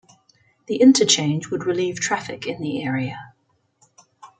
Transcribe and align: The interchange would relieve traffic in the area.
The 0.65 0.77
interchange 0.77 1.51
would 1.51 1.67
relieve 1.67 1.99
traffic 1.99 2.47
in 2.47 2.59
the 2.59 2.81
area. 2.81 3.35